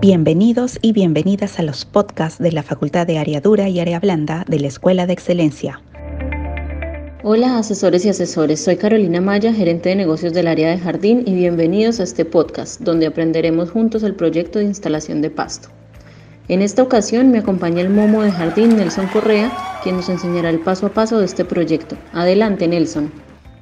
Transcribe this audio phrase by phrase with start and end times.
[0.00, 4.46] Bienvenidos y bienvenidas a los podcasts de la Facultad de Área Dura y Área Blanda
[4.48, 5.82] de la Escuela de Excelencia.
[7.22, 11.34] Hola asesores y asesores, soy Carolina Maya, gerente de negocios del área de jardín y
[11.34, 15.68] bienvenidos a este podcast donde aprenderemos juntos el proyecto de instalación de pasto.
[16.48, 20.60] En esta ocasión me acompaña el momo de jardín Nelson Correa, quien nos enseñará el
[20.60, 21.98] paso a paso de este proyecto.
[22.14, 23.12] Adelante Nelson.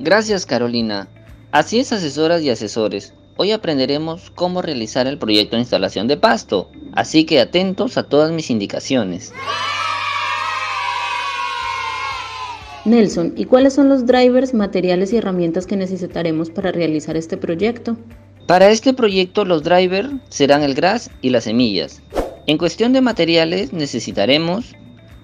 [0.00, 1.06] Gracias Carolina.
[1.52, 3.14] Así es asesoras y asesores.
[3.36, 8.30] Hoy aprenderemos cómo realizar el proyecto de instalación de pasto, así que atentos a todas
[8.30, 9.32] mis indicaciones.
[12.84, 17.96] Nelson, ¿y cuáles son los drivers, materiales y herramientas que necesitaremos para realizar este proyecto?
[18.46, 22.02] Para este proyecto los drivers serán el gras y las semillas.
[22.46, 24.76] En cuestión de materiales necesitaremos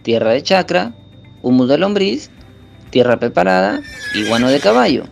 [0.02, 0.94] tierra de chacra,
[1.42, 2.30] humus de lombriz,
[2.90, 3.82] tierra preparada
[4.16, 5.04] y guano de caballo.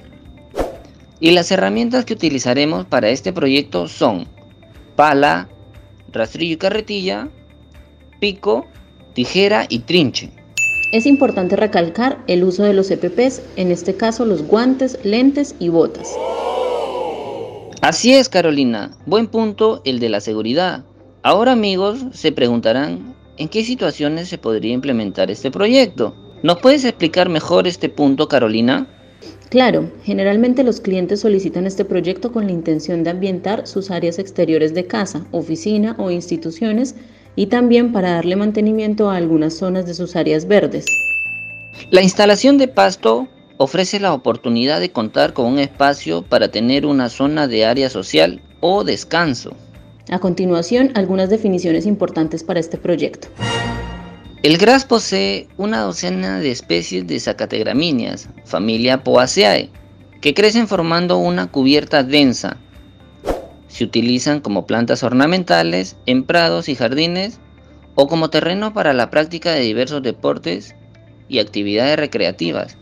[1.21, 4.27] Y las herramientas que utilizaremos para este proyecto son
[4.95, 5.49] pala,
[6.13, 7.29] rastrillo y carretilla,
[8.21, 8.67] pico,
[9.15, 10.31] tijera y trinche.
[10.93, 15.69] Es importante recalcar el uso de los EPPs, en este caso los guantes, lentes y
[15.69, 16.15] botas.
[17.83, 18.97] Así es, Carolina.
[19.07, 20.85] Buen punto el de la seguridad.
[21.23, 26.15] Ahora amigos se preguntarán en qué situaciones se podría implementar este proyecto.
[26.43, 28.87] ¿Nos puedes explicar mejor este punto, Carolina?
[29.51, 34.75] Claro, generalmente los clientes solicitan este proyecto con la intención de ambientar sus áreas exteriores
[34.75, 36.95] de casa, oficina o instituciones
[37.35, 40.85] y también para darle mantenimiento a algunas zonas de sus áreas verdes.
[41.91, 47.09] La instalación de pasto ofrece la oportunidad de contar con un espacio para tener una
[47.09, 49.53] zona de área social o descanso.
[50.11, 53.29] A continuación, algunas definiciones importantes para este proyecto.
[54.43, 59.71] El gras posee una docena de especies de zacategramíneas, familia Poaceae,
[60.21, 62.57] que crecen formando una cubierta densa,
[63.69, 67.39] se utilizan como plantas ornamentales en prados y jardines
[67.95, 70.75] o como terreno para la práctica de diversos deportes
[71.29, 72.77] y actividades recreativas.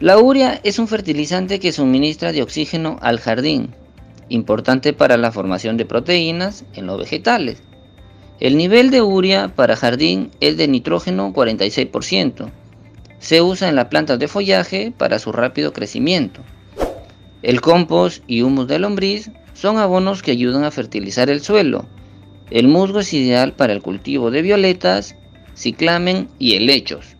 [0.00, 3.74] La urea es un fertilizante que suministra de oxígeno al jardín,
[4.28, 7.62] importante para la formación de proteínas en los vegetales.
[8.40, 12.50] El nivel de urea para jardín es de nitrógeno 46%.
[13.18, 16.42] Se usa en las plantas de follaje para su rápido crecimiento.
[17.42, 21.86] El compost y humus de lombriz son abonos que ayudan a fertilizar el suelo.
[22.50, 25.16] El musgo es ideal para el cultivo de violetas,
[25.56, 27.16] ciclamen y helechos.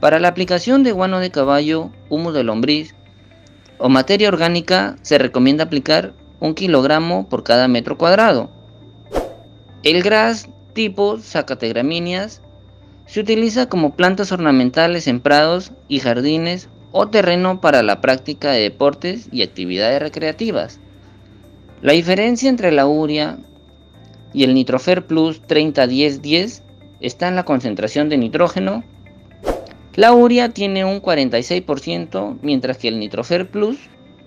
[0.00, 2.96] Para la aplicación de guano de caballo, humus de lombriz
[3.78, 8.50] o materia orgánica se recomienda aplicar un kilogramo por cada metro cuadrado.
[9.84, 12.40] El gras tipo Zacategramíneas
[13.04, 18.62] se utiliza como plantas ornamentales en prados y jardines o terreno para la práctica de
[18.62, 20.80] deportes y actividades recreativas.
[21.82, 23.36] La diferencia entre la urea
[24.32, 26.62] y el Nitrofer Plus 30-10-10
[27.00, 28.84] está en la concentración de nitrógeno.
[29.96, 33.76] La urea tiene un 46%, mientras que el Nitrofer Plus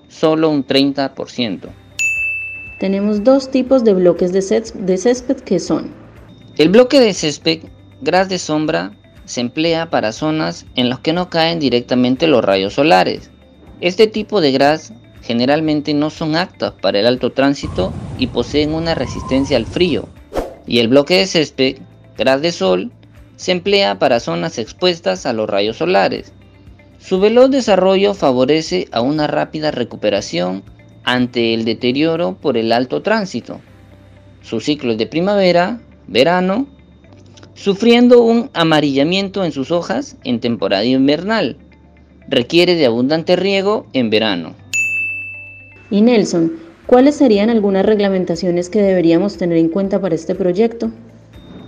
[0.07, 1.69] solo un 30%.
[2.80, 4.42] Tenemos dos tipos de bloques de,
[4.98, 5.92] césped que son.
[6.58, 7.62] El bloque de césped,
[8.02, 8.92] gras de sombra,
[9.26, 13.32] se emplea para zonas en las que no caen directamente los rayos solares.
[13.82, 14.94] Este tipo de gras
[15.24, 20.08] generalmente no son aptas para el alto tránsito y poseen una resistencia al frío.
[20.68, 21.78] Y el bloque de césped,
[22.16, 22.92] gras de sol,
[23.38, 26.32] se emplea para zonas expuestas a los rayos solares.
[27.00, 30.64] Su veloz desarrollo favorece a una rápida recuperación
[31.07, 33.62] ante el deterioro por el alto tránsito.
[34.41, 36.68] Su ciclo es de primavera, verano,
[37.53, 41.56] sufriendo un amarillamiento en sus hojas en temporada invernal.
[42.28, 44.53] Requiere de abundante riego en verano.
[45.90, 46.51] Y Nelson,
[46.88, 50.91] ¿cuáles serían algunas reglamentaciones que deberíamos tener en cuenta para este proyecto?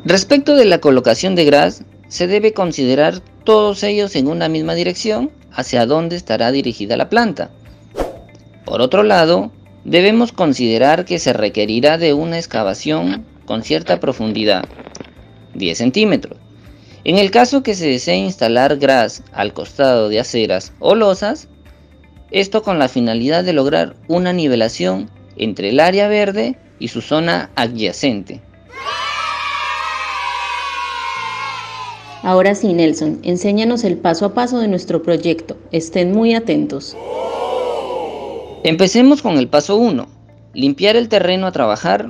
[0.03, 5.31] Respecto de la colocación de gras, se debe considerar todos ellos en una misma dirección
[5.53, 7.51] hacia dónde estará dirigida la planta.
[8.69, 9.51] Por otro lado,
[9.83, 14.65] debemos considerar que se requerirá de una excavación con cierta profundidad,
[15.55, 16.37] 10 centímetros.
[17.03, 21.47] En el caso que se desee instalar gras al costado de aceras o losas,
[22.29, 27.49] esto con la finalidad de lograr una nivelación entre el área verde y su zona
[27.55, 28.39] adyacente.
[32.21, 35.57] Ahora sí, Nelson, enséñanos el paso a paso de nuestro proyecto.
[35.71, 36.95] Estén muy atentos.
[38.63, 40.05] Empecemos con el paso 1.
[40.53, 42.09] Limpiar el terreno a trabajar,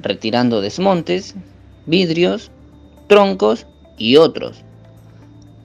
[0.00, 1.34] retirando desmontes,
[1.86, 2.52] vidrios,
[3.08, 3.66] troncos
[3.98, 4.62] y otros.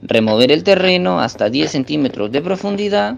[0.02, 3.16] Remover el terreno hasta 10 centímetros de profundidad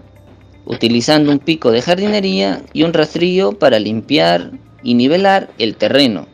[0.65, 4.51] utilizando un pico de jardinería y un rastrillo para limpiar
[4.83, 6.27] y nivelar el terreno.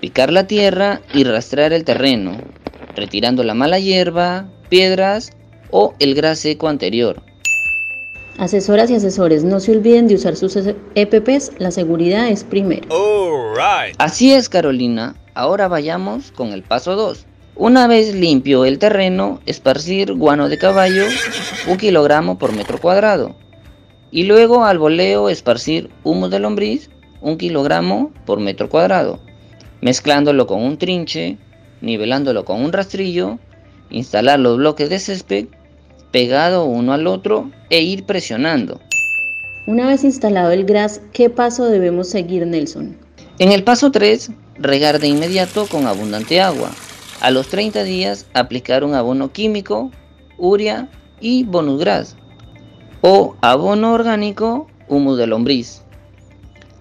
[0.00, 2.36] Picar la tierra y rastrear el terreno,
[2.94, 5.32] retirando la mala hierba, piedras
[5.72, 7.27] o el gras seco anterior.
[8.38, 10.56] Asesoras y asesores, no se olviden de usar sus
[10.94, 12.86] EPPs, la seguridad es primero.
[13.98, 15.16] Así es, Carolina.
[15.34, 17.26] Ahora vayamos con el paso 2.
[17.56, 21.02] Una vez limpio el terreno, esparcir guano de caballo,
[21.66, 23.34] un kilogramo por metro cuadrado.
[24.12, 29.18] Y luego al voleo esparcir humus de lombriz, un kilogramo por metro cuadrado.
[29.80, 31.38] Mezclándolo con un trinche,
[31.80, 33.40] nivelándolo con un rastrillo,
[33.90, 35.48] instalar los bloques de césped
[36.10, 38.80] pegado uno al otro e ir presionando.
[39.66, 42.96] Una vez instalado el gras, ¿qué paso debemos seguir, Nelson?
[43.38, 46.70] En el paso 3, regar de inmediato con abundante agua.
[47.20, 49.90] A los 30 días, aplicar un abono químico,
[50.38, 50.88] urea
[51.20, 52.16] y bonus gras.
[53.02, 55.82] O abono orgánico, humus de lombriz.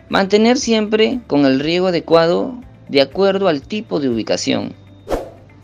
[0.09, 2.55] Mantener siempre con el riego adecuado
[2.87, 4.73] de acuerdo al tipo de ubicación.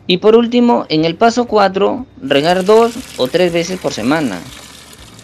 [0.06, 4.42] Y por último, en el paso 4, regar dos o tres veces por semana.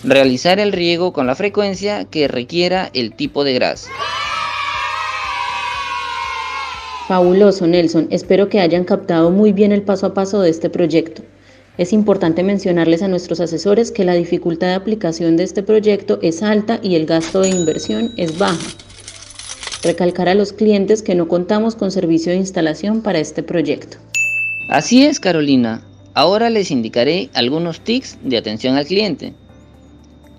[0.03, 3.87] Realizar el riego con la frecuencia que requiera el tipo de gras.
[7.09, 8.07] Fabuloso, Nelson.
[8.09, 11.23] Espero que hayan captado muy bien el paso a paso de este proyecto.
[11.77, 16.43] Es importante mencionarles a nuestros asesores que la dificultad de aplicación de este proyecto es
[16.43, 18.67] alta y el gasto de inversión es baja.
[19.83, 23.97] Recalcar a los clientes que no contamos con servicio de instalación para este proyecto.
[24.69, 25.81] Así es, Carolina.
[26.13, 29.33] Ahora les indicaré algunos tics de atención al cliente.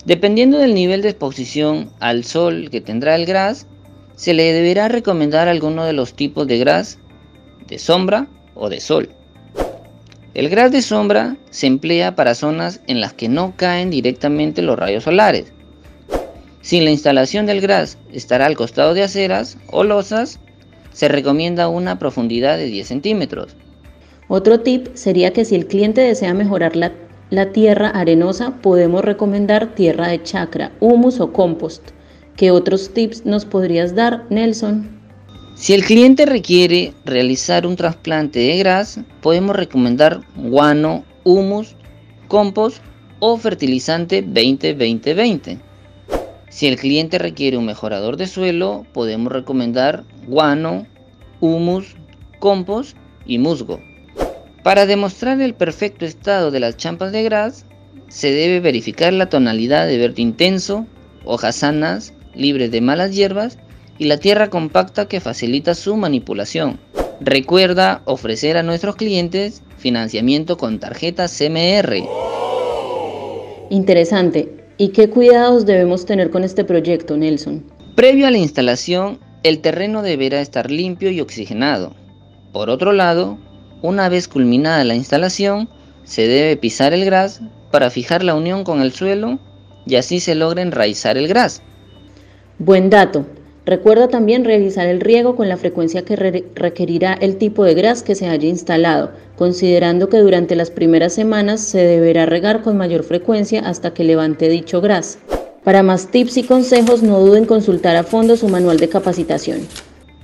[0.05, 3.67] Dependiendo del nivel de exposición al sol que tendrá el gras,
[4.15, 6.99] se le deberá recomendar alguno de los tipos de gras
[7.67, 9.11] de sombra o de sol.
[10.33, 14.79] El gras de sombra se emplea para zonas en las que no caen directamente los
[14.79, 15.53] rayos solares.
[16.61, 20.39] Si la instalación del gras estará al costado de aceras o losas,
[20.93, 23.57] se recomienda una profundidad de 10 centímetros.
[24.33, 30.07] Otro tip sería que si el cliente desea mejorar la, tierra arenosa, podemos recomendar tierra
[30.07, 31.91] de chacra, humus o compost.
[32.37, 34.89] ¿Qué otros tips nos podrías dar, Nelson?
[35.57, 41.75] Si el cliente requiere realizar un trasplante de gras, podemos recomendar guano, humus,
[42.29, 42.81] compost
[43.19, 45.59] o fertilizante 20-20-20.
[46.51, 50.87] Si el cliente requiere un mejorador de suelo, podemos recomendar guano,
[51.41, 51.97] humus,
[52.39, 53.81] compost y musgo.
[54.63, 57.65] Para demostrar el perfecto estado de las champas de gras,
[58.09, 60.87] se debe verificar la tonalidad de verde intenso,
[61.25, 63.59] hojas sanas, libres de malas hierbas
[63.99, 66.79] y la tierra compacta que facilita su manipulación.
[67.21, 72.03] Recuerda ofrecer a nuestros clientes financiamiento con tarjeta CMR.
[73.71, 74.57] Interesante.
[74.77, 77.65] ¿Y qué cuidados debemos tener con este proyecto, Nelson?
[77.95, 81.95] Previo a la instalación, el terreno deberá estar limpio y oxigenado.
[82.53, 83.39] Por otro lado,
[83.83, 85.69] una vez culminada la instalación,
[86.05, 87.41] se debe pisar el gras
[87.71, 89.39] para fijar la unión con el suelo
[89.87, 91.63] y así se logra enraizar el gras.
[92.59, 93.25] Buen dato.
[93.67, 98.15] Recuerda también realizar el riego con la frecuencia que requerirá el tipo de gras que
[98.15, 103.61] se haya instalado, considerando que durante las primeras semanas se deberá regar con mayor frecuencia
[103.61, 105.19] hasta que levante dicho gras.
[105.63, 109.61] Para más tips y consejos no duden en consultar a fondo su manual de capacitación.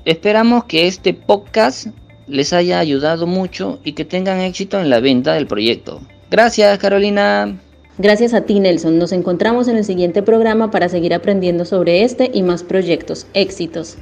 [0.06, 1.88] Esperamos que este podcast
[2.26, 6.00] les haya ayudado mucho y que tengan éxito en la venta del proyecto.
[6.30, 7.58] Gracias, Carolina.
[7.98, 8.98] Gracias a ti, Nelson.
[8.98, 13.26] Nos encontramos en el siguiente programa para seguir aprendiendo sobre este y más proyectos.
[13.32, 13.96] Éxitos.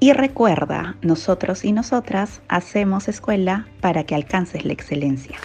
[0.00, 5.36] Y recuerda, nosotros y nosotras hacemos escuela para que alcances la excelencia.